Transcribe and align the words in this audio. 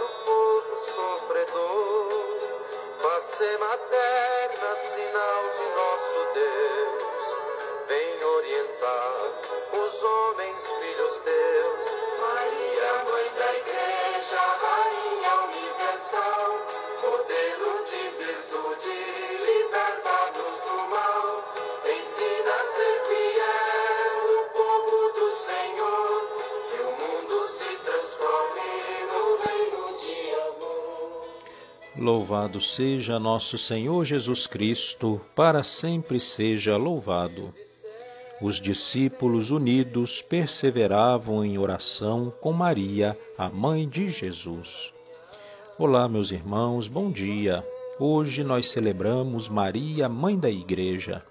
do 0.00 0.08
povo 0.24 0.76
sofredor, 0.78 2.08
face 3.02 3.58
materna, 3.58 4.76
sinal 4.76 5.42
de 5.58 5.66
nosso 5.76 6.18
Deus, 6.32 7.36
vem 7.86 8.24
orientar 8.24 9.14
os 9.74 10.02
homens, 10.02 10.70
filhos 10.80 11.18
teus. 11.18 11.84
Maria, 12.18 13.04
mãe 13.10 13.30
da 13.36 13.52
igreja, 13.58 14.40
rainha 14.40 15.34
universal, 15.44 16.48
modelo 17.02 17.84
de 17.84 18.02
virtude, 18.24 18.99
Louvado 32.00 32.62
seja 32.62 33.18
nosso 33.18 33.58
Senhor 33.58 34.06
Jesus 34.06 34.46
Cristo, 34.46 35.20
para 35.36 35.62
sempre 35.62 36.18
seja 36.18 36.74
louvado. 36.78 37.52
Os 38.40 38.58
discípulos 38.58 39.50
unidos 39.50 40.22
perseveravam 40.22 41.44
em 41.44 41.58
oração 41.58 42.32
com 42.40 42.54
Maria, 42.54 43.18
a 43.36 43.50
mãe 43.50 43.86
de 43.86 44.08
Jesus. 44.08 44.94
Olá, 45.78 46.08
meus 46.08 46.30
irmãos, 46.30 46.88
bom 46.88 47.10
dia. 47.10 47.62
Hoje 47.98 48.42
nós 48.42 48.70
celebramos 48.70 49.46
Maria, 49.46 50.08
mãe 50.08 50.38
da 50.38 50.48
Igreja. 50.48 51.22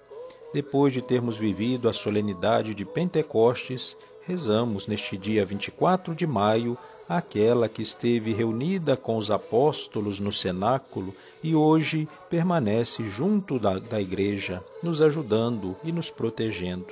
Depois 0.54 0.92
de 0.92 1.02
termos 1.02 1.36
vivido 1.36 1.88
a 1.88 1.92
solenidade 1.92 2.76
de 2.76 2.84
Pentecostes, 2.84 3.96
rezamos 4.24 4.86
neste 4.86 5.16
dia 5.16 5.44
24 5.44 6.14
de 6.14 6.28
maio 6.28 6.78
aquela 7.10 7.68
que 7.68 7.82
esteve 7.82 8.32
reunida 8.32 8.96
com 8.96 9.16
os 9.16 9.32
apóstolos 9.32 10.20
no 10.20 10.32
cenáculo 10.32 11.12
e 11.42 11.56
hoje 11.56 12.08
permanece 12.30 13.02
junto 13.08 13.58
da, 13.58 13.80
da 13.80 14.00
igreja, 14.00 14.62
nos 14.80 15.02
ajudando 15.02 15.76
e 15.82 15.90
nos 15.90 16.08
protegendo. 16.08 16.86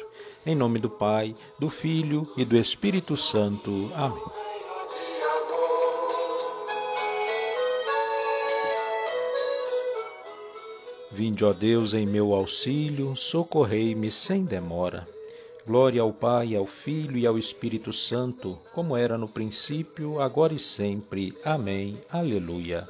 Em 0.44 0.56
nome 0.56 0.80
do 0.80 0.90
Pai, 0.90 1.36
do 1.56 1.70
Filho 1.70 2.26
e 2.36 2.44
do 2.44 2.56
Espírito 2.56 3.16
Santo. 3.16 3.92
Amém. 3.94 4.24
Vinde, 11.12 11.44
ó 11.44 11.52
Deus, 11.52 11.94
em 11.94 12.06
meu 12.06 12.34
auxílio, 12.34 13.16
socorrei-me 13.16 14.10
sem 14.10 14.44
demora. 14.44 15.06
Glória 15.68 16.00
ao 16.00 16.14
Pai, 16.14 16.56
ao 16.56 16.64
Filho 16.64 17.18
e 17.18 17.26
ao 17.26 17.36
Espírito 17.36 17.92
Santo, 17.92 18.56
como 18.72 18.96
era 18.96 19.18
no 19.18 19.28
princípio, 19.28 20.18
agora 20.18 20.54
e 20.54 20.58
sempre. 20.58 21.36
Amém. 21.44 22.00
Aleluia. 22.08 22.88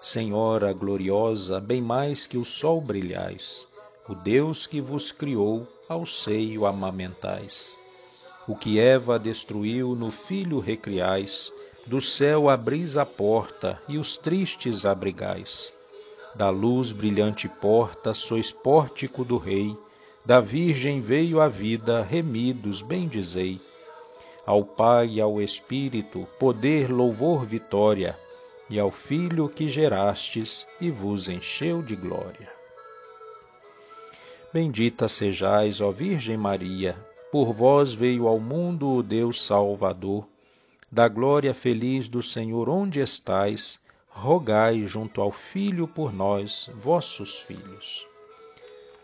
Senhora 0.00 0.72
gloriosa, 0.72 1.60
bem 1.60 1.82
mais 1.82 2.26
que 2.26 2.38
o 2.38 2.46
sol 2.46 2.80
brilhais, 2.80 3.68
o 4.08 4.14
Deus 4.14 4.66
que 4.66 4.80
vos 4.80 5.12
criou, 5.12 5.68
ao 5.86 6.06
seio 6.06 6.64
amamentais. 6.64 7.78
O 8.48 8.56
que 8.56 8.80
Eva 8.80 9.18
destruiu, 9.18 9.94
no 9.94 10.10
Filho 10.10 10.60
recriais, 10.60 11.52
do 11.86 12.00
céu 12.00 12.48
abris 12.48 12.96
a 12.96 13.04
porta 13.04 13.78
e 13.86 13.98
os 13.98 14.16
tristes 14.16 14.86
abrigais. 14.86 15.74
Da 16.34 16.48
luz 16.48 16.90
brilhante 16.90 17.50
porta 17.50 18.14
sois 18.14 18.50
pórtico 18.50 19.26
do 19.26 19.36
Rei, 19.36 19.76
da 20.24 20.40
Virgem 20.40 21.00
veio 21.00 21.40
a 21.40 21.48
vida, 21.48 22.02
remidos 22.02 22.82
bendizei. 22.82 23.60
Ao 24.44 24.64
Pai 24.64 25.14
e 25.14 25.20
ao 25.20 25.40
Espírito, 25.40 26.26
poder, 26.38 26.90
louvor, 26.90 27.44
vitória, 27.44 28.18
e 28.68 28.78
ao 28.78 28.90
Filho 28.90 29.48
que 29.48 29.68
gerastes 29.68 30.66
e 30.80 30.90
vos 30.90 31.28
encheu 31.28 31.82
de 31.82 31.96
glória. 31.96 32.48
Bendita 34.52 35.08
sejais, 35.08 35.80
ó 35.80 35.90
Virgem 35.90 36.36
Maria, 36.36 36.96
por 37.30 37.52
vós 37.52 37.92
veio 37.92 38.26
ao 38.26 38.40
mundo 38.40 38.90
o 38.90 39.02
Deus 39.02 39.44
Salvador. 39.44 40.26
Da 40.90 41.06
glória 41.06 41.54
feliz 41.54 42.08
do 42.08 42.22
Senhor 42.22 42.68
onde 42.68 42.98
estais, 42.98 43.80
rogai 44.08 44.82
junto 44.82 45.20
ao 45.20 45.30
Filho 45.30 45.86
por 45.86 46.12
nós, 46.12 46.68
vossos 46.74 47.38
filhos. 47.38 48.09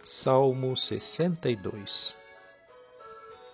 Salmo 0.08 0.76
62 0.76 2.16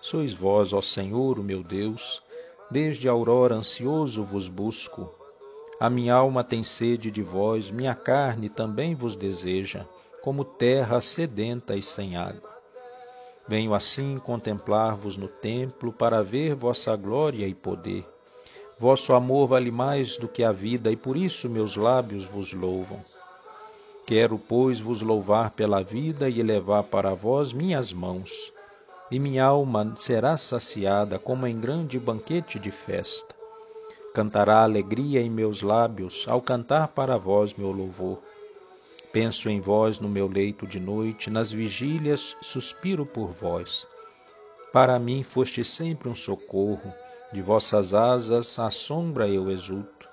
Sois 0.03 0.35
vós, 0.35 0.71
ó 0.71 0.83
Senhor, 0.83 1.39
o 1.39 1.43
meu 1.43 1.63
Deus, 1.63 2.21
desde 2.69 3.09
a 3.09 3.11
aurora 3.11 3.55
ansioso 3.55 4.23
vos 4.23 4.47
busco. 4.47 5.11
A 5.79 5.89
minha 5.89 6.13
alma 6.13 6.43
tem 6.43 6.61
sede 6.63 7.09
de 7.09 7.23
vós, 7.23 7.71
minha 7.71 7.95
carne 7.95 8.49
também 8.49 8.93
vos 8.93 9.15
deseja, 9.15 9.87
como 10.21 10.45
terra 10.45 11.01
sedenta 11.01 11.75
e 11.75 11.81
sem 11.81 12.17
água. 12.17 12.55
Venho 13.47 13.73
assim 13.73 14.19
contemplar-vos 14.19 15.17
no 15.17 15.27
templo 15.27 15.91
para 15.91 16.21
ver 16.21 16.53
vossa 16.53 16.95
glória 16.95 17.47
e 17.47 17.55
poder. 17.55 18.05
Vosso 18.77 19.13
amor 19.13 19.47
vale 19.47 19.71
mais 19.71 20.17
do 20.17 20.27
que 20.27 20.43
a 20.43 20.51
vida, 20.51 20.91
e 20.91 20.95
por 20.95 21.17
isso 21.17 21.49
meus 21.49 21.75
lábios 21.75 22.25
vos 22.25 22.53
louvam. 22.53 23.01
Quero, 24.05 24.37
pois, 24.37 24.79
vos 24.79 25.01
louvar 25.01 25.51
pela 25.51 25.81
vida 25.81 26.29
e 26.29 26.39
elevar 26.39 26.83
para 26.83 27.13
vós 27.13 27.53
minhas 27.53 27.93
mãos, 27.93 28.51
e 29.09 29.17
minha 29.17 29.45
alma 29.45 29.93
será 29.97 30.37
saciada 30.37 31.17
como 31.17 31.47
em 31.47 31.59
grande 31.59 31.97
banquete 31.97 32.59
de 32.59 32.69
festa. 32.69 33.33
Cantará 34.13 34.61
alegria 34.63 35.21
em 35.21 35.29
meus 35.29 35.61
lábios 35.61 36.25
ao 36.27 36.41
cantar 36.41 36.89
para 36.89 37.17
vós 37.17 37.53
meu 37.53 37.71
louvor. 37.71 38.19
Penso 39.11 39.49
em 39.49 39.61
vós 39.61 39.99
no 39.99 40.09
meu 40.09 40.27
leito 40.27 40.67
de 40.67 40.79
noite, 40.79 41.29
nas 41.29 41.51
vigílias 41.51 42.35
suspiro 42.41 43.05
por 43.05 43.27
vós. 43.31 43.87
Para 44.73 44.99
mim 44.99 45.23
foste 45.23 45.63
sempre 45.63 46.09
um 46.09 46.15
socorro, 46.15 46.93
de 47.31 47.41
vossas 47.41 47.93
asas 47.93 48.59
à 48.59 48.69
sombra 48.69 49.27
eu 49.27 49.49
exulto. 49.49 50.07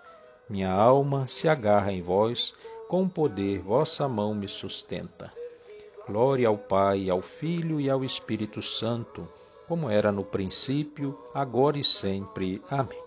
Minha 0.48 0.70
alma 0.70 1.26
se 1.28 1.48
agarra 1.48 1.92
em 1.92 2.02
vós, 2.02 2.54
com 2.90 3.08
poder 3.08 3.60
vossa 3.60 4.08
mão 4.08 4.34
me 4.34 4.48
sustenta. 4.48 5.32
Glória 6.08 6.48
ao 6.48 6.58
Pai, 6.58 7.08
ao 7.08 7.22
Filho 7.22 7.80
e 7.80 7.88
ao 7.88 8.04
Espírito 8.04 8.60
Santo, 8.60 9.28
como 9.68 9.88
era 9.88 10.10
no 10.10 10.24
princípio, 10.24 11.16
agora 11.32 11.78
e 11.78 11.84
sempre. 11.84 12.60
Amém. 12.68 13.00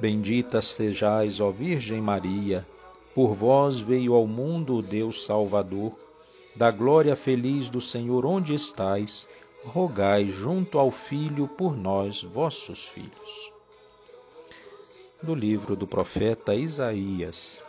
Bendita 0.00 0.60
sejais, 0.60 1.38
ó 1.38 1.52
Virgem 1.52 2.00
Maria, 2.00 2.66
por 3.14 3.34
vós 3.34 3.78
veio 3.78 4.14
ao 4.14 4.26
mundo 4.26 4.78
o 4.78 4.82
Deus 4.82 5.24
Salvador. 5.24 5.92
Da 6.56 6.72
glória 6.72 7.14
feliz 7.14 7.68
do 7.68 7.80
Senhor 7.80 8.26
onde 8.26 8.52
estais, 8.52 9.28
rogai 9.64 10.24
junto 10.24 10.76
ao 10.76 10.90
Filho 10.90 11.46
por 11.46 11.76
nós, 11.76 12.24
vossos 12.24 12.84
filhos. 12.84 13.52
Do 15.22 15.36
livro 15.36 15.76
do 15.76 15.86
profeta 15.86 16.52
Isaías. 16.52 17.62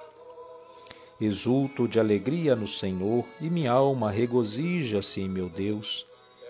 Exulto 1.20 1.88
de 1.88 1.98
alegria 1.98 2.58
no 2.58 2.68
Senhor 2.68 3.26
e 3.40 3.50
minha 3.50 3.72
alma 3.72 4.12
regozija-se 4.12 5.22
em 5.22 5.30
meu 5.30 5.48
Deus. 5.48 6.06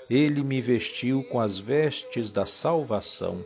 Ele 0.10 0.44
me 0.44 0.60
vestiu 0.60 1.24
com 1.26 1.40
as 1.40 1.60
vestes 1.60 2.32
da 2.32 2.48
salvação, 2.48 3.46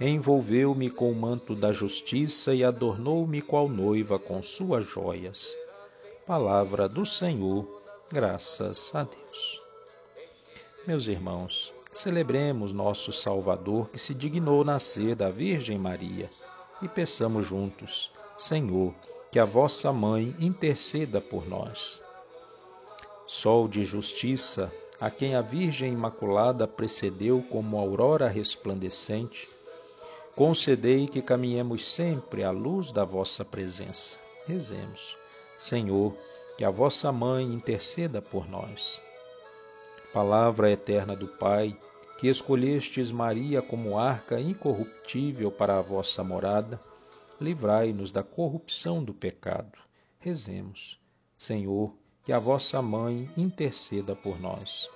envolveu-me 0.00 0.90
com 0.90 1.10
o 1.10 1.14
manto 1.14 1.54
da 1.54 1.70
justiça 1.70 2.54
e 2.54 2.64
adornou-me 2.64 3.40
qual 3.40 3.68
noiva 3.68 4.18
com 4.18 4.42
suas 4.42 4.84
joias. 4.84 5.56
Palavra 6.26 6.88
do 6.88 7.06
Senhor, 7.06 7.66
graças 8.10 8.92
a 8.94 9.04
Deus. 9.04 9.60
Meus 10.86 11.06
irmãos, 11.06 11.72
celebremos 11.94 12.72
nosso 12.72 13.12
Salvador 13.12 13.90
que 13.90 13.98
se 13.98 14.12
dignou 14.12 14.64
nascer 14.64 15.14
da 15.14 15.30
Virgem 15.30 15.78
Maria 15.78 16.28
e 16.82 16.88
peçamos 16.88 17.46
juntos, 17.46 18.12
Senhor, 18.36 18.94
que 19.30 19.38
a 19.38 19.44
vossa 19.44 19.92
mãe 19.92 20.34
interceda 20.40 21.20
por 21.20 21.46
nós. 21.46 22.02
Sol 23.26 23.68
de 23.68 23.84
justiça, 23.84 24.72
a 24.98 25.10
quem 25.10 25.34
a 25.34 25.42
Virgem 25.42 25.92
Imaculada 25.92 26.66
precedeu 26.66 27.44
como 27.50 27.78
aurora 27.78 28.26
resplandecente, 28.26 29.48
concedei 30.34 31.06
que 31.06 31.20
caminhemos 31.20 31.84
sempre 31.84 32.42
à 32.42 32.50
luz 32.50 32.90
da 32.90 33.04
vossa 33.04 33.44
presença. 33.44 34.18
Rezemos. 34.46 35.16
Senhor, 35.58 36.16
que 36.56 36.64
a 36.64 36.70
vossa 36.70 37.12
mãe 37.12 37.44
interceda 37.44 38.22
por 38.22 38.48
nós. 38.48 39.00
Palavra 40.12 40.70
eterna 40.70 41.14
do 41.14 41.28
Pai, 41.28 41.76
que 42.18 42.28
escolhestes 42.28 43.10
Maria 43.10 43.60
como 43.60 43.98
arca 43.98 44.40
incorruptível 44.40 45.50
para 45.50 45.78
a 45.78 45.82
vossa 45.82 46.24
morada, 46.24 46.80
livrai-nos 47.40 48.10
da 48.10 48.22
corrupção 48.22 49.02
do 49.02 49.14
pecado. 49.14 49.78
Rezemos. 50.18 50.98
Senhor, 51.38 51.94
que 52.24 52.32
a 52.32 52.38
vossa 52.38 52.82
mãe 52.82 53.30
interceda 53.36 54.14
por 54.14 54.40
nós. 54.40 54.88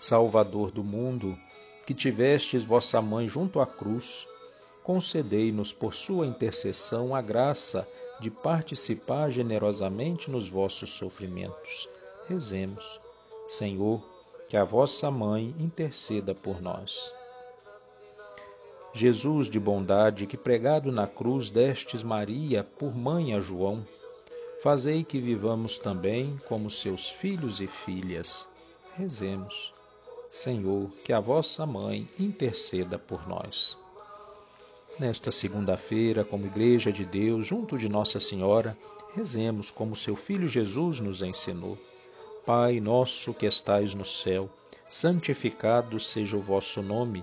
Salvador 0.00 0.70
do 0.70 0.84
mundo, 0.84 1.36
que 1.86 1.92
tivestes 1.92 2.62
vossa 2.62 3.02
mãe 3.02 3.26
junto 3.26 3.60
à 3.60 3.66
cruz, 3.66 4.26
concedei-nos 4.84 5.72
por 5.72 5.94
sua 5.94 6.26
intercessão 6.26 7.14
a 7.14 7.20
graça 7.20 7.86
de 8.20 8.30
participar 8.30 9.30
generosamente 9.30 10.30
nos 10.30 10.48
vossos 10.48 10.90
sofrimentos. 10.90 11.88
Rezemos. 12.28 13.00
Senhor, 13.48 14.02
que 14.48 14.56
a 14.56 14.64
vossa 14.64 15.10
mãe 15.10 15.54
interceda 15.58 16.34
por 16.34 16.62
nós. 16.62 17.12
Jesus 18.96 19.50
de 19.50 19.60
bondade, 19.60 20.26
que 20.26 20.38
pregado 20.38 20.90
na 20.90 21.06
cruz 21.06 21.50
destes 21.50 22.02
Maria 22.02 22.64
por 22.64 22.96
mãe 22.96 23.34
a 23.34 23.40
João, 23.40 23.86
fazei 24.62 25.04
que 25.04 25.20
vivamos 25.20 25.76
também 25.76 26.40
como 26.48 26.70
seus 26.70 27.10
filhos 27.10 27.60
e 27.60 27.66
filhas. 27.66 28.48
Rezemos. 28.96 29.74
Senhor, 30.30 30.88
que 31.04 31.12
a 31.12 31.20
vossa 31.20 31.66
mãe 31.66 32.08
interceda 32.18 32.98
por 32.98 33.28
nós. 33.28 33.78
Nesta 34.98 35.30
segunda-feira, 35.30 36.24
como 36.24 36.46
Igreja 36.46 36.90
de 36.90 37.04
Deus, 37.04 37.46
junto 37.46 37.76
de 37.76 37.90
Nossa 37.90 38.18
Senhora, 38.18 38.74
rezemos 39.14 39.70
como 39.70 39.94
seu 39.94 40.16
Filho 40.16 40.48
Jesus 40.48 41.00
nos 41.00 41.20
ensinou. 41.20 41.76
Pai 42.46 42.80
nosso 42.80 43.34
que 43.34 43.44
estais 43.44 43.92
no 43.92 44.06
céu, 44.06 44.48
santificado 44.88 46.00
seja 46.00 46.34
o 46.36 46.40
vosso 46.40 46.80
nome. 46.80 47.22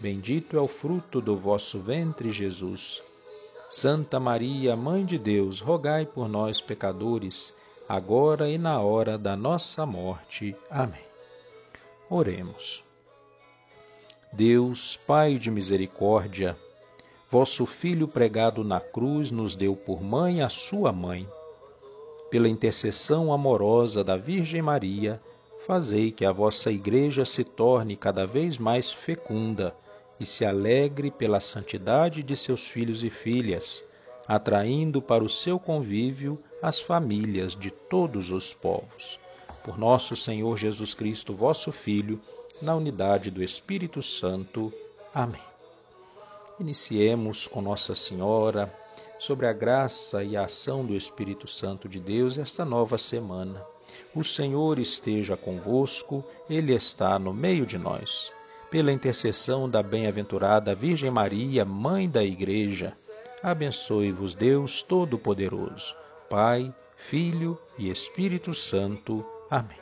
bendito 0.00 0.56
é 0.56 0.60
o 0.60 0.68
fruto 0.68 1.20
do 1.20 1.36
vosso 1.36 1.78
ventre, 1.78 2.30
Jesus. 2.30 3.02
Santa 3.70 4.20
Maria, 4.20 4.76
Mãe 4.76 5.04
de 5.04 5.18
Deus, 5.18 5.60
rogai 5.60 6.06
por 6.06 6.28
nós, 6.28 6.60
pecadores, 6.60 7.54
agora 7.88 8.48
e 8.48 8.58
na 8.58 8.80
hora 8.80 9.18
da 9.18 9.36
nossa 9.36 9.84
morte. 9.84 10.54
Amém. 10.70 11.04
Oremos. 12.08 12.84
Deus, 14.32 14.96
Pai 14.96 15.38
de 15.38 15.50
misericórdia, 15.50 16.56
Vosso 17.34 17.66
Filho 17.66 18.06
pregado 18.06 18.62
na 18.62 18.78
cruz 18.78 19.32
nos 19.32 19.56
deu 19.56 19.74
por 19.74 20.00
mãe 20.00 20.40
a 20.40 20.48
sua 20.48 20.92
mãe. 20.92 21.28
Pela 22.30 22.48
intercessão 22.48 23.32
amorosa 23.32 24.04
da 24.04 24.16
Virgem 24.16 24.62
Maria, 24.62 25.20
fazei 25.66 26.10
que 26.10 26.24
a 26.24 26.32
vossa 26.32 26.70
Igreja 26.70 27.24
se 27.24 27.42
torne 27.42 27.96
cada 27.96 28.26
vez 28.26 28.58
mais 28.58 28.92
fecunda 28.92 29.74
e 30.20 30.26
se 30.26 30.44
alegre 30.44 31.10
pela 31.10 31.40
santidade 31.40 32.22
de 32.22 32.36
seus 32.36 32.66
filhos 32.66 33.02
e 33.02 33.10
filhas, 33.10 33.84
atraindo 34.28 35.00
para 35.00 35.24
o 35.24 35.28
seu 35.28 35.58
convívio 35.58 36.38
as 36.62 36.80
famílias 36.80 37.54
de 37.54 37.70
todos 37.70 38.30
os 38.30 38.52
povos. 38.52 39.18
Por 39.64 39.78
nosso 39.78 40.14
Senhor 40.14 40.56
Jesus 40.58 40.94
Cristo, 40.94 41.32
vosso 41.32 41.72
Filho, 41.72 42.20
na 42.60 42.74
unidade 42.74 43.30
do 43.30 43.42
Espírito 43.42 44.02
Santo. 44.02 44.72
Amém. 45.14 45.42
Iniciemos 46.60 47.46
com 47.46 47.60
Nossa 47.60 47.94
Senhora, 47.94 48.72
sobre 49.18 49.46
a 49.46 49.52
graça 49.52 50.22
e 50.22 50.36
a 50.36 50.44
ação 50.44 50.84
do 50.84 50.94
Espírito 50.94 51.48
Santo 51.48 51.88
de 51.88 51.98
Deus, 51.98 52.36
esta 52.36 52.64
nova 52.64 52.98
semana. 52.98 53.73
O 54.14 54.22
Senhor 54.22 54.78
esteja 54.78 55.36
convosco, 55.36 56.24
Ele 56.48 56.74
está 56.74 57.18
no 57.18 57.32
meio 57.32 57.66
de 57.66 57.78
nós. 57.78 58.32
Pela 58.70 58.92
intercessão 58.92 59.68
da 59.68 59.82
bem-aventurada 59.82 60.74
Virgem 60.74 61.10
Maria, 61.10 61.64
Mãe 61.64 62.08
da 62.08 62.24
Igreja, 62.24 62.92
abençoe-vos 63.42 64.34
Deus 64.34 64.82
Todo-Poderoso, 64.82 65.94
Pai, 66.28 66.74
Filho 66.96 67.58
e 67.78 67.90
Espírito 67.90 68.54
Santo. 68.54 69.24
Amém. 69.50 69.78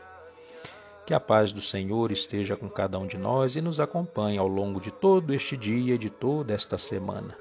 Que 1.06 1.14
a 1.14 1.20
paz 1.20 1.52
do 1.52 1.60
Senhor 1.60 2.10
esteja 2.10 2.56
com 2.56 2.68
cada 2.68 2.98
um 2.98 3.06
de 3.06 3.18
nós 3.18 3.56
e 3.56 3.60
nos 3.60 3.80
acompanhe 3.80 4.38
ao 4.38 4.48
longo 4.48 4.80
de 4.80 4.90
todo 4.90 5.32
este 5.32 5.56
dia 5.56 5.94
e 5.94 5.98
de 5.98 6.10
toda 6.10 6.52
esta 6.52 6.78
semana. 6.78 7.36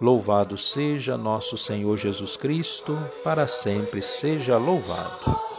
Louvado 0.00 0.56
seja 0.56 1.16
nosso 1.18 1.58
Senhor 1.58 1.96
Jesus 1.98 2.36
Cristo, 2.36 2.98
para 3.22 3.46
sempre 3.46 4.00
seja 4.00 4.56
louvado. 4.56 5.49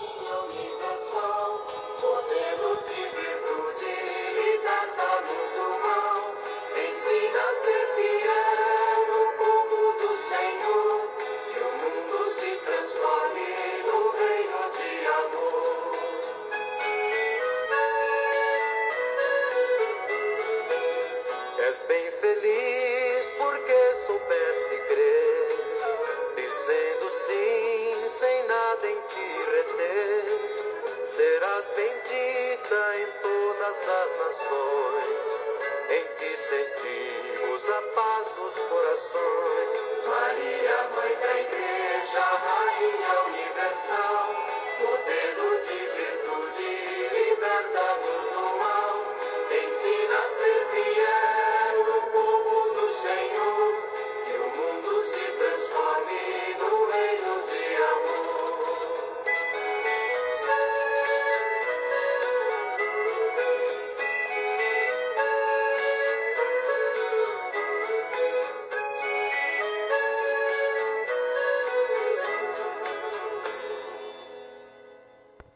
todas 33.72 33.88
as 33.88 34.18
nações. 34.18 35.44
Em 35.90 36.04
ti 36.16 36.38
sentimos 36.38 37.70
a 37.70 37.82
paz 37.96 38.32
dos 38.32 38.62
corações. 38.64 40.06
Maria, 40.08 40.90
mãe 40.96 41.16
da 41.22 41.40
igreja, 41.40 42.20
rainha 42.20 43.24
universal, 43.28 44.36
modelo 44.80 45.62
de 45.62 45.80
virtude, 45.96 46.70
liberta-nos 47.14 48.30
do 48.30 48.58
mal, 48.58 49.06
ensina 49.52 50.18
a 50.18 50.28
ser 50.28 50.68
fiel. 50.72 51.51